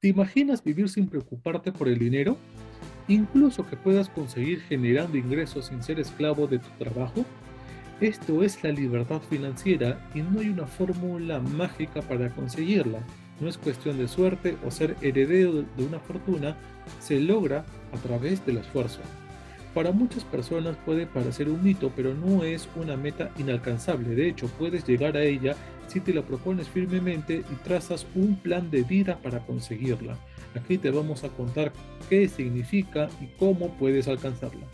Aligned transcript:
¿Te 0.00 0.06
imaginas 0.06 0.62
vivir 0.62 0.88
sin 0.88 1.08
preocuparte 1.08 1.72
por 1.72 1.88
el 1.88 1.98
dinero? 1.98 2.38
Incluso 3.08 3.66
que 3.66 3.76
puedas 3.76 4.08
conseguir 4.08 4.60
generando 4.60 5.18
ingresos 5.18 5.66
sin 5.66 5.82
ser 5.82 5.98
esclavo 5.98 6.46
de 6.46 6.60
tu 6.60 6.68
trabajo. 6.78 7.24
Esto 8.00 8.44
es 8.44 8.62
la 8.62 8.70
libertad 8.70 9.20
financiera 9.28 10.08
y 10.14 10.22
no 10.22 10.38
hay 10.38 10.50
una 10.50 10.68
fórmula 10.68 11.40
mágica 11.40 12.00
para 12.00 12.30
conseguirla. 12.30 13.00
No 13.40 13.48
es 13.48 13.58
cuestión 13.58 13.98
de 13.98 14.06
suerte 14.06 14.56
o 14.64 14.70
ser 14.70 14.94
heredero 15.02 15.64
de 15.76 15.84
una 15.84 15.98
fortuna, 15.98 16.56
se 17.00 17.18
logra 17.18 17.64
a 17.92 17.96
través 17.96 18.46
del 18.46 18.58
esfuerzo. 18.58 19.00
Para 19.74 19.92
muchas 19.92 20.24
personas 20.24 20.76
puede 20.84 21.06
parecer 21.06 21.48
un 21.48 21.62
mito, 21.62 21.92
pero 21.94 22.14
no 22.14 22.42
es 22.42 22.68
una 22.74 22.96
meta 22.96 23.30
inalcanzable. 23.38 24.14
De 24.14 24.28
hecho, 24.28 24.48
puedes 24.58 24.86
llegar 24.86 25.16
a 25.16 25.22
ella 25.22 25.54
si 25.86 26.00
te 26.00 26.12
la 26.12 26.22
propones 26.22 26.68
firmemente 26.68 27.44
y 27.50 27.54
trazas 27.64 28.06
un 28.14 28.36
plan 28.36 28.70
de 28.70 28.82
vida 28.82 29.18
para 29.22 29.44
conseguirla. 29.44 30.18
Aquí 30.54 30.78
te 30.78 30.90
vamos 30.90 31.24
a 31.24 31.28
contar 31.28 31.72
qué 32.08 32.28
significa 32.28 33.08
y 33.20 33.26
cómo 33.38 33.70
puedes 33.78 34.08
alcanzarla. 34.08 34.66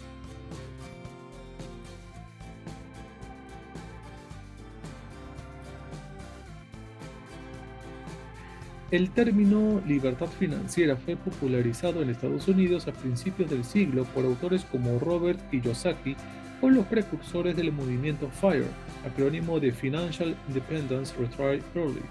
El 8.90 9.10
término 9.10 9.82
libertad 9.86 10.26
financiera 10.26 10.96
fue 10.96 11.16
popularizado 11.16 12.02
en 12.02 12.10
Estados 12.10 12.46
Unidos 12.48 12.86
a 12.86 12.92
principios 12.92 13.50
del 13.50 13.64
siglo 13.64 14.04
por 14.04 14.24
autores 14.24 14.64
como 14.70 14.98
Robert 14.98 15.40
Kiyosaki 15.50 16.14
o 16.60 16.68
los 16.68 16.84
precursores 16.86 17.56
del 17.56 17.72
movimiento 17.72 18.28
FIRE, 18.30 18.66
acrónimo 19.06 19.58
de 19.58 19.72
Financial 19.72 20.36
Independence 20.48 21.14
Retire 21.18 21.62
Early, 21.74 22.02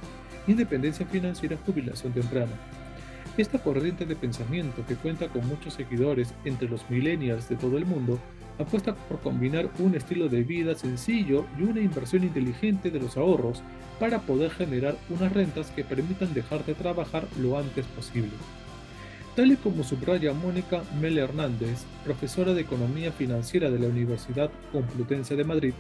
Independencia 0.48 1.06
Financiera 1.06 1.58
Jubilación 1.66 2.12
Temprana. 2.12 2.52
Esta 3.38 3.60
corriente 3.60 4.06
de 4.06 4.16
pensamiento, 4.16 4.86
que 4.86 4.96
cuenta 4.96 5.28
con 5.28 5.48
muchos 5.48 5.76
seguidores 5.76 6.34
entre 6.44 6.68
los 6.68 6.88
millennials 6.90 7.50
de 7.50 7.56
todo 7.56 7.78
el 7.78 7.86
mundo, 7.86 8.20
apuesta 8.60 8.96
por 8.96 9.20
combinar 9.20 9.70
un 9.80 9.96
estilo 9.96 10.30
de 10.30 10.44
vida 10.44 10.76
sencillo 10.76 11.46
y 11.60 11.64
una 11.64 11.82
inversión 11.82 12.24
inteligente 12.24 12.92
de 12.92 13.00
los 13.00 13.18
ahorros 13.18 13.64
para 14.00 14.20
poder 14.20 14.52
generar 14.52 14.96
unas 15.10 15.34
rentas 15.34 15.72
que 15.72 15.84
permitan 15.84 16.34
dejar 16.34 16.66
de 16.66 16.76
trabajar 16.76 17.28
lo 17.40 17.58
antes 17.58 17.86
posible. 17.88 18.32
Tal 19.36 19.52
y 19.52 19.56
como 19.56 19.84
subraya 19.84 20.32
Mónica 20.34 20.84
Mel 21.02 21.18
Hernández, 21.18 21.86
profesora 22.04 22.54
de 22.54 22.62
Economía 22.62 23.12
Financiera 23.12 23.72
de 23.72 23.80
la 23.80 23.88
Universidad 23.88 24.52
Complutense 24.72 25.36
de 25.36 25.44
Madrid, 25.44 25.74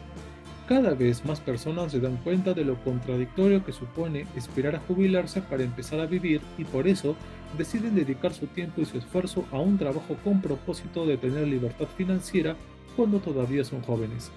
cada 0.68 0.94
vez 0.94 1.26
más 1.26 1.42
personas 1.42 1.92
se 1.92 2.00
dan 2.00 2.18
cuenta 2.18 2.54
de 2.54 2.64
lo 2.64 2.82
contradictorio 2.84 3.66
que 3.66 3.74
supone 3.74 4.26
esperar 4.36 4.76
a 4.76 4.80
jubilarse 4.80 5.42
para 5.42 5.64
empezar 5.64 6.00
a 6.00 6.06
vivir 6.06 6.42
y 6.58 6.64
por 6.64 6.88
eso 6.88 7.16
deciden 7.58 7.96
dedicar 7.96 8.34
su 8.34 8.48
tiempo 8.48 8.82
y 8.82 8.86
su 8.86 8.98
esfuerzo 8.98 9.46
a 9.52 9.60
un 9.60 9.78
trabajo 9.78 10.16
con 10.24 10.42
propósito 10.42 11.06
de 11.06 11.18
tener 11.18 11.48
libertad 11.48 11.88
financiera 11.98 12.56
cuando 12.96 13.20
todavía 13.20 13.64
son 13.64 13.82
jóvenes. 13.82 14.32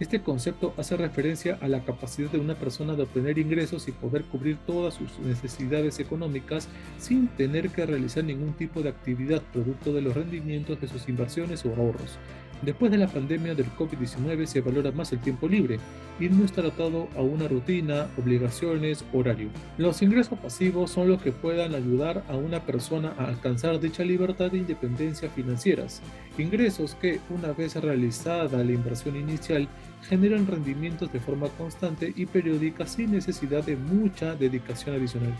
Este 0.00 0.20
concepto 0.20 0.74
hace 0.76 0.96
referencia 0.96 1.58
a 1.60 1.68
la 1.68 1.84
capacidad 1.84 2.30
de 2.30 2.38
una 2.38 2.54
persona 2.54 2.94
de 2.94 3.02
obtener 3.02 3.38
ingresos 3.38 3.86
y 3.88 3.92
poder 3.92 4.24
cubrir 4.24 4.56
todas 4.66 4.94
sus 4.94 5.18
necesidades 5.20 6.00
económicas 6.00 6.68
sin 6.98 7.28
tener 7.28 7.70
que 7.70 7.86
realizar 7.86 8.24
ningún 8.24 8.54
tipo 8.54 8.82
de 8.82 8.88
actividad 8.88 9.42
producto 9.52 9.92
de 9.92 10.02
los 10.02 10.14
rendimientos 10.14 10.80
de 10.80 10.88
sus 10.88 11.08
inversiones 11.08 11.64
o 11.64 11.74
ahorros, 11.74 12.18
Después 12.62 12.92
de 12.92 12.98
la 12.98 13.08
pandemia 13.08 13.56
del 13.56 13.66
COVID-19 13.74 14.46
se 14.46 14.60
valora 14.60 14.92
más 14.92 15.12
el 15.12 15.18
tiempo 15.18 15.48
libre 15.48 15.80
y 16.20 16.28
no 16.28 16.44
está 16.44 16.64
atado 16.64 17.08
a 17.16 17.20
una 17.20 17.48
rutina, 17.48 18.06
obligaciones, 18.16 19.04
horario. 19.12 19.48
Los 19.78 20.00
ingresos 20.00 20.38
pasivos 20.38 20.92
son 20.92 21.08
los 21.08 21.20
que 21.20 21.32
puedan 21.32 21.74
ayudar 21.74 22.22
a 22.28 22.36
una 22.36 22.64
persona 22.64 23.14
a 23.18 23.24
alcanzar 23.24 23.80
dicha 23.80 24.04
libertad 24.04 24.54
e 24.54 24.58
independencia 24.58 25.28
financieras. 25.28 26.02
Ingresos 26.38 26.94
que, 26.94 27.18
una 27.30 27.52
vez 27.52 27.74
realizada 27.74 28.62
la 28.62 28.72
inversión 28.72 29.16
inicial, 29.16 29.66
generan 30.08 30.46
rendimientos 30.46 31.12
de 31.12 31.18
forma 31.18 31.48
constante 31.58 32.12
y 32.14 32.26
periódica 32.26 32.86
sin 32.86 33.10
necesidad 33.10 33.64
de 33.64 33.74
mucha 33.74 34.36
dedicación 34.36 34.94
adicional. 34.94 35.34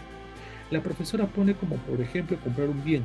La 0.72 0.82
profesora 0.82 1.28
pone 1.28 1.55
como 1.55 1.77
por 1.77 2.00
ejemplo 2.00 2.37
comprar 2.43 2.69
un 2.69 2.82
bien, 2.82 3.05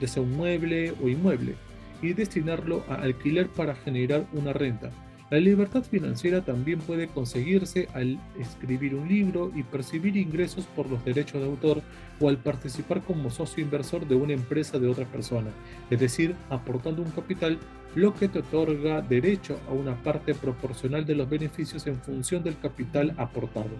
ya 0.00 0.08
sea 0.08 0.24
un 0.24 0.32
mueble 0.32 0.92
o 1.00 1.08
inmueble, 1.08 1.54
y 2.02 2.12
destinarlo 2.12 2.84
a 2.88 2.94
alquiler 2.96 3.48
para 3.48 3.74
generar 3.74 4.26
una 4.32 4.52
renta. 4.52 4.90
La 5.30 5.38
libertad 5.38 5.82
financiera 5.82 6.42
también 6.42 6.78
puede 6.78 7.08
conseguirse 7.08 7.86
al 7.92 8.18
escribir 8.38 8.94
un 8.94 9.06
libro 9.08 9.52
y 9.54 9.62
percibir 9.62 10.16
ingresos 10.16 10.64
por 10.64 10.88
los 10.88 11.04
derechos 11.04 11.42
de 11.42 11.46
autor 11.46 11.82
o 12.18 12.30
al 12.30 12.38
participar 12.38 13.02
como 13.02 13.30
socio 13.30 13.62
inversor 13.62 14.08
de 14.08 14.14
una 14.14 14.32
empresa 14.32 14.78
de 14.78 14.88
otra 14.88 15.04
persona, 15.04 15.50
es 15.90 16.00
decir, 16.00 16.34
aportando 16.48 17.02
un 17.02 17.10
capital, 17.10 17.58
lo 17.94 18.14
que 18.14 18.28
te 18.28 18.38
otorga 18.38 19.02
derecho 19.02 19.58
a 19.68 19.72
una 19.72 20.02
parte 20.02 20.34
proporcional 20.34 21.04
de 21.04 21.16
los 21.16 21.28
beneficios 21.28 21.86
en 21.86 21.96
función 21.96 22.42
del 22.42 22.58
capital 22.58 23.14
aportado. 23.18 23.76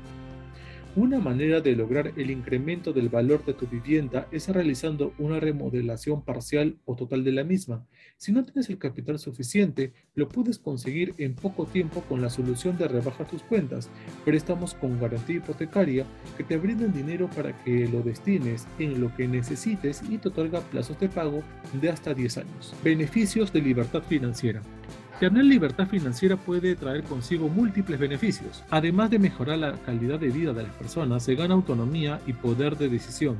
Una 0.98 1.20
manera 1.20 1.60
de 1.60 1.76
lograr 1.76 2.12
el 2.16 2.28
incremento 2.28 2.92
del 2.92 3.08
valor 3.08 3.44
de 3.44 3.54
tu 3.54 3.68
vivienda 3.68 4.26
es 4.32 4.48
realizando 4.48 5.14
una 5.16 5.38
remodelación 5.38 6.24
parcial 6.24 6.76
o 6.86 6.96
total 6.96 7.22
de 7.22 7.30
la 7.30 7.44
misma. 7.44 7.86
Si 8.16 8.32
no 8.32 8.44
tienes 8.44 8.68
el 8.68 8.78
capital 8.78 9.20
suficiente, 9.20 9.92
lo 10.16 10.28
puedes 10.28 10.58
conseguir 10.58 11.14
en 11.18 11.36
poco 11.36 11.66
tiempo 11.66 12.00
con 12.08 12.20
la 12.20 12.30
solución 12.30 12.76
de 12.76 12.88
rebajar 12.88 13.28
tus 13.28 13.44
cuentas, 13.44 13.90
préstamos 14.24 14.74
con 14.74 14.98
garantía 14.98 15.36
hipotecaria 15.36 16.04
que 16.36 16.42
te 16.42 16.56
brindan 16.56 16.92
dinero 16.92 17.30
para 17.30 17.56
que 17.62 17.86
lo 17.86 18.02
destines 18.02 18.66
en 18.80 19.00
lo 19.00 19.14
que 19.14 19.28
necesites 19.28 20.02
y 20.10 20.18
te 20.18 20.30
otorga 20.30 20.62
plazos 20.62 20.98
de 20.98 21.08
pago 21.08 21.44
de 21.80 21.90
hasta 21.90 22.12
10 22.12 22.38
años. 22.38 22.74
Beneficios 22.82 23.52
de 23.52 23.62
libertad 23.62 24.02
financiera. 24.02 24.62
Tener 25.20 25.44
libertad 25.44 25.88
financiera 25.88 26.36
puede 26.36 26.76
traer 26.76 27.02
consigo 27.02 27.48
múltiples 27.48 27.98
beneficios. 27.98 28.62
Además 28.70 29.10
de 29.10 29.18
mejorar 29.18 29.58
la 29.58 29.72
calidad 29.72 30.20
de 30.20 30.28
vida 30.28 30.52
de 30.52 30.62
las 30.62 30.72
personas, 30.74 31.24
se 31.24 31.34
gana 31.34 31.54
autonomía 31.54 32.20
y 32.28 32.34
poder 32.34 32.76
de 32.76 32.88
decisión. 32.88 33.36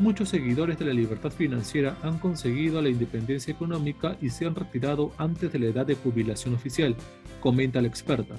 Muchos 0.00 0.30
seguidores 0.30 0.80
de 0.80 0.84
la 0.84 0.92
libertad 0.92 1.30
financiera 1.30 1.96
han 2.02 2.18
conseguido 2.18 2.82
la 2.82 2.88
independencia 2.88 3.52
económica 3.52 4.16
y 4.20 4.30
se 4.30 4.46
han 4.46 4.56
retirado 4.56 5.12
antes 5.16 5.52
de 5.52 5.60
la 5.60 5.66
edad 5.66 5.86
de 5.86 5.94
jubilación 5.94 6.54
oficial, 6.54 6.96
comenta 7.40 7.80
la 7.80 7.86
experta. 7.86 8.34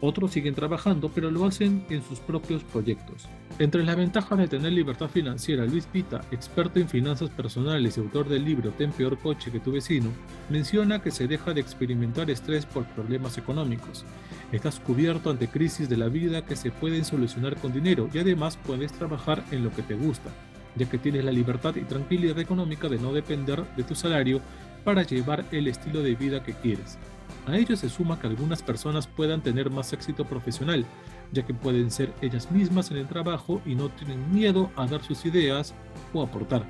Otros 0.00 0.30
siguen 0.30 0.54
trabajando, 0.54 1.10
pero 1.12 1.30
lo 1.30 1.44
hacen 1.44 1.84
en 1.90 2.02
sus 2.04 2.20
propios 2.20 2.62
proyectos. 2.62 3.26
Entre 3.58 3.82
las 3.84 3.96
ventajas 3.96 4.38
de 4.38 4.46
tener 4.46 4.72
libertad 4.72 5.08
financiera, 5.08 5.64
Luis 5.64 5.86
Pita, 5.86 6.20
experto 6.30 6.78
en 6.78 6.88
finanzas 6.88 7.30
personales 7.30 7.96
y 7.96 8.00
autor 8.00 8.28
del 8.28 8.44
libro 8.44 8.70
Ten 8.70 8.92
peor 8.92 9.18
coche 9.18 9.50
que 9.50 9.58
tu 9.58 9.72
vecino, 9.72 10.10
menciona 10.50 11.02
que 11.02 11.10
se 11.10 11.26
deja 11.26 11.52
de 11.52 11.60
experimentar 11.60 12.30
estrés 12.30 12.64
por 12.64 12.86
problemas 12.86 13.38
económicos. 13.38 14.04
Estás 14.52 14.78
cubierto 14.78 15.30
ante 15.30 15.48
crisis 15.48 15.88
de 15.88 15.96
la 15.96 16.08
vida 16.08 16.44
que 16.44 16.54
se 16.54 16.70
pueden 16.70 17.04
solucionar 17.04 17.56
con 17.56 17.72
dinero 17.72 18.08
y 18.14 18.18
además 18.18 18.56
puedes 18.64 18.92
trabajar 18.92 19.42
en 19.50 19.64
lo 19.64 19.72
que 19.72 19.82
te 19.82 19.94
gusta, 19.94 20.30
ya 20.76 20.88
que 20.88 20.98
tienes 20.98 21.24
la 21.24 21.32
libertad 21.32 21.74
y 21.74 21.82
tranquilidad 21.82 22.38
económica 22.38 22.88
de 22.88 22.98
no 22.98 23.12
depender 23.12 23.64
de 23.76 23.82
tu 23.82 23.96
salario 23.96 24.40
para 24.84 25.02
llevar 25.02 25.44
el 25.50 25.66
estilo 25.66 26.04
de 26.04 26.14
vida 26.14 26.44
que 26.44 26.52
quieres. 26.52 26.98
A 27.46 27.56
ello 27.56 27.76
se 27.76 27.88
suma 27.88 28.20
que 28.20 28.26
algunas 28.26 28.62
personas 28.62 29.06
puedan 29.06 29.42
tener 29.42 29.70
más 29.70 29.92
éxito 29.92 30.24
profesional, 30.24 30.84
ya 31.32 31.44
que 31.44 31.54
pueden 31.54 31.90
ser 31.90 32.12
ellas 32.20 32.50
mismas 32.50 32.90
en 32.90 32.98
el 32.98 33.06
trabajo 33.06 33.60
y 33.64 33.74
no 33.74 33.88
tienen 33.88 34.32
miedo 34.32 34.70
a 34.76 34.86
dar 34.86 35.02
sus 35.02 35.24
ideas 35.24 35.74
o 36.12 36.22
aportar. 36.22 36.64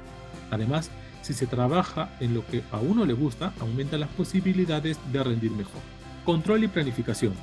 Además, 0.51 0.91
si 1.23 1.35
se 1.35 1.47
trabaja 1.47 2.11
en 2.21 2.35
lo 2.35 2.47
que 2.47 2.63
a 2.73 2.79
uno 2.79 3.05
le 3.05 3.13
gusta, 3.13 3.53
aumenta 3.61 3.99
las 3.99 4.09
posibilidades 4.11 4.99
de 5.13 5.23
rendir 5.23 5.51
mejor. 5.51 5.83
Control 6.25 6.65
y 6.65 6.69
planificación. 6.69 7.35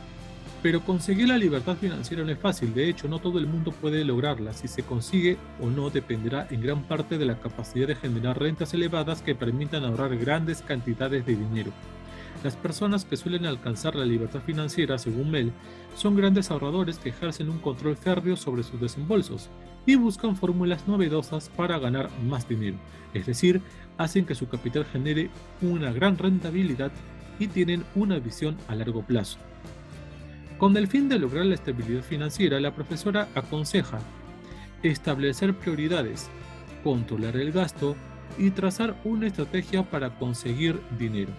Pero 0.64 0.82
conseguir 0.82 1.28
la 1.28 1.38
libertad 1.38 1.78
financiera 1.78 2.24
no 2.24 2.32
es 2.32 2.40
fácil, 2.40 2.74
de 2.74 2.90
hecho 2.90 3.08
no 3.08 3.20
todo 3.20 3.38
el 3.38 3.46
mundo 3.46 3.72
puede 3.72 4.03
lograrla, 4.03 4.53
si 4.53 4.68
se 4.68 4.82
consigue 4.82 5.38
o 5.62 5.68
no 5.68 5.92
dependerá 5.92 6.47
en 6.50 6.62
gran 6.62 6.82
parte 6.84 7.20
de 7.20 7.26
la 7.26 7.40
capacidad 7.40 7.88
de 7.88 7.96
generar 7.96 8.40
rentas 8.40 8.73
elevadas 8.73 9.22
que 9.22 9.35
permitan 9.35 9.84
ahorrar 9.84 10.18
grandes 10.18 10.64
cantidades 10.64 11.23
de 11.26 11.35
dinero. 11.35 11.72
Las 12.43 12.55
personas 12.55 13.05
que 13.05 13.17
suelen 13.17 13.46
alcanzar 13.46 13.96
la 13.96 14.05
libertad 14.05 14.41
financiera, 14.41 14.97
según 14.97 15.32
Mel, 15.32 15.52
son 15.96 16.16
grandes 16.16 16.52
ahorradores 16.52 16.99
que 16.99 17.09
ejercen 17.09 17.49
un 17.49 17.59
control 17.59 17.96
férreo 17.96 18.35
sobre 18.35 18.64
sus 18.64 18.79
desembolsos 18.79 19.49
y 19.85 19.96
buscan 19.96 20.35
fórmulas 20.35 20.87
novedosas 20.87 21.49
para 21.49 21.79
ganar 21.79 22.09
más 22.28 22.47
dinero, 22.47 22.78
es 23.14 23.26
decir, 23.26 23.61
hacen 23.97 24.26
que 24.26 24.35
su 24.35 24.47
capital 24.47 24.85
genere 24.85 25.29
una 25.61 25.91
gran 25.91 26.17
rentabilidad 26.17 26.91
y 27.40 27.47
tienen 27.47 27.84
una 27.96 28.20
visión 28.20 28.58
a 28.67 28.76
largo 28.76 29.03
plazo. 29.03 29.37
Con 30.58 30.78
el 30.78 30.87
fin 30.87 31.09
de 31.09 31.20
lograr 31.20 31.46
la 31.46 31.55
estabilidad 31.55 32.02
financiera, 32.02 32.59
la 32.59 32.73
profesora 32.73 33.28
aconseja 33.35 33.99
establecer 34.84 35.55
prioridades, 35.55 36.29
controlar 36.84 37.35
el 37.37 37.52
gasto 37.52 37.96
y 38.37 38.52
trazar 38.52 38.96
una 39.03 39.28
estrategia 39.28 39.84
para 39.84 40.17
conseguir 40.17 40.79
dinero. 40.97 41.32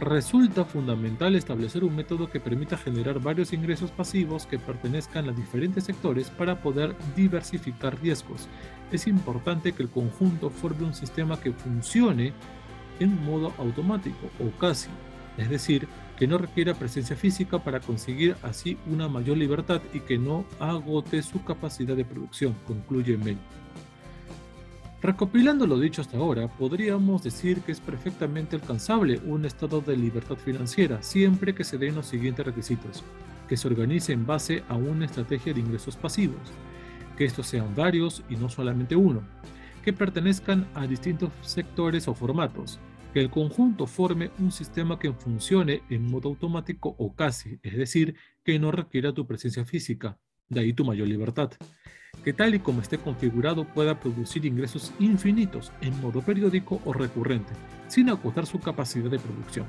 Resulta 0.00 0.64
fundamental 0.64 1.36
establecer 1.36 1.84
un 1.84 1.94
método 1.94 2.28
que 2.28 2.40
permita 2.40 2.76
generar 2.76 3.20
varios 3.20 3.52
ingresos 3.52 3.92
pasivos 3.92 4.44
que 4.44 4.58
pertenezcan 4.58 5.28
a 5.28 5.32
diferentes 5.32 5.84
sectores 5.84 6.30
para 6.30 6.60
poder 6.60 6.96
diversificar 7.14 8.00
riesgos. 8.02 8.48
Es 8.90 9.06
importante 9.06 9.72
que 9.72 9.84
el 9.84 9.88
conjunto 9.88 10.50
forme 10.50 10.84
un 10.84 10.94
sistema 10.94 11.38
que 11.40 11.52
funcione 11.52 12.32
en 12.98 13.24
modo 13.24 13.52
automático 13.56 14.30
o 14.40 14.50
casi, 14.58 14.90
es 15.38 15.48
decir, 15.48 15.86
que 16.18 16.26
no 16.26 16.38
requiera 16.38 16.74
presencia 16.74 17.16
física 17.16 17.62
para 17.62 17.80
conseguir 17.80 18.36
así 18.42 18.76
una 18.86 19.08
mayor 19.08 19.36
libertad 19.36 19.80
y 19.92 20.00
que 20.00 20.18
no 20.18 20.44
agote 20.58 21.22
su 21.22 21.44
capacidad 21.44 21.94
de 21.94 22.04
producción, 22.04 22.54
concluye 22.66 23.16
Mel. 23.16 23.38
Recopilando 25.04 25.66
lo 25.66 25.78
dicho 25.78 26.00
hasta 26.00 26.16
ahora, 26.16 26.48
podríamos 26.48 27.22
decir 27.22 27.60
que 27.60 27.72
es 27.72 27.80
perfectamente 27.80 28.56
alcanzable 28.56 29.20
un 29.26 29.44
estado 29.44 29.82
de 29.82 29.98
libertad 29.98 30.36
financiera 30.36 31.02
siempre 31.02 31.54
que 31.54 31.62
se 31.62 31.76
den 31.76 31.94
los 31.94 32.06
siguientes 32.06 32.46
requisitos. 32.46 33.04
Que 33.46 33.58
se 33.58 33.68
organice 33.68 34.14
en 34.14 34.24
base 34.24 34.64
a 34.66 34.76
una 34.76 35.04
estrategia 35.04 35.52
de 35.52 35.60
ingresos 35.60 35.98
pasivos. 35.98 36.40
Que 37.18 37.26
estos 37.26 37.46
sean 37.48 37.74
varios 37.74 38.24
y 38.30 38.36
no 38.36 38.48
solamente 38.48 38.96
uno. 38.96 39.20
Que 39.84 39.92
pertenezcan 39.92 40.66
a 40.72 40.86
distintos 40.86 41.30
sectores 41.42 42.08
o 42.08 42.14
formatos. 42.14 42.80
Que 43.12 43.20
el 43.20 43.28
conjunto 43.28 43.86
forme 43.86 44.30
un 44.38 44.52
sistema 44.52 44.98
que 44.98 45.12
funcione 45.12 45.82
en 45.90 46.10
modo 46.10 46.30
automático 46.30 46.94
o 46.96 47.14
casi, 47.14 47.58
es 47.62 47.76
decir, 47.76 48.16
que 48.42 48.58
no 48.58 48.70
requiera 48.70 49.12
tu 49.12 49.26
presencia 49.26 49.66
física. 49.66 50.16
De 50.48 50.60
ahí 50.60 50.72
tu 50.72 50.82
mayor 50.82 51.08
libertad 51.08 51.50
que 52.22 52.32
tal 52.32 52.54
y 52.54 52.58
como 52.58 52.80
esté 52.80 52.98
configurado 52.98 53.64
pueda 53.64 53.98
producir 53.98 54.46
ingresos 54.46 54.92
infinitos 54.98 55.72
en 55.80 56.00
modo 56.00 56.22
periódico 56.22 56.80
o 56.84 56.92
recurrente, 56.92 57.52
sin 57.88 58.10
agotar 58.10 58.46
su 58.46 58.60
capacidad 58.60 59.10
de 59.10 59.18
producción. 59.18 59.66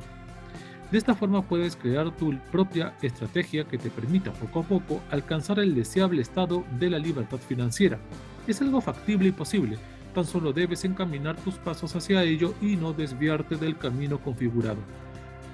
De 0.92 0.98
esta 0.98 1.16
forma 1.16 1.42
puedes 1.42 1.76
crear 1.76 2.12
tu 2.12 2.38
propia 2.52 2.94
estrategia 3.02 3.66
que 3.66 3.78
te 3.78 3.90
permita 3.90 4.32
poco 4.32 4.60
a 4.60 4.64
poco 4.64 5.02
alcanzar 5.12 5.60
el 5.60 5.74
deseable 5.74 6.22
estado 6.22 6.64
de 6.80 6.90
la 6.90 7.00
libertad 7.00 7.40
financiera. 7.40 8.00
Es 8.48 8.62
algo 8.62 8.80
factible 8.82 9.30
y 9.30 9.32
posible, 9.32 9.78
tan 10.14 10.26
solo 10.26 10.54
debes 10.54 10.86
encaminar 10.86 11.36
tus 11.38 11.56
pasos 11.56 11.96
hacia 11.96 12.24
ello 12.24 12.54
y 12.62 12.76
no 12.76 12.94
desviarte 12.94 13.56
del 13.56 13.78
camino 13.78 14.20
configurado. 14.20 14.80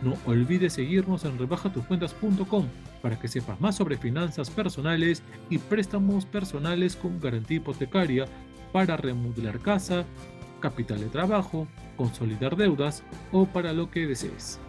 No 0.01 0.15
olvides 0.25 0.73
seguirnos 0.73 1.25
en 1.25 1.37
rebajatucuentas.com 1.37 2.65
para 3.01 3.19
que 3.19 3.27
sepas 3.27 3.59
más 3.61 3.75
sobre 3.75 3.97
finanzas 3.97 4.49
personales 4.49 5.21
y 5.49 5.59
préstamos 5.59 6.25
personales 6.25 6.95
con 6.95 7.19
garantía 7.19 7.57
hipotecaria 7.57 8.25
para 8.71 8.97
remodelar 8.97 9.59
casa, 9.59 10.05
capital 10.59 10.99
de 10.99 11.07
trabajo, 11.07 11.67
consolidar 11.97 12.55
deudas 12.55 13.03
o 13.31 13.45
para 13.45 13.73
lo 13.73 13.91
que 13.91 14.07
desees. 14.07 14.59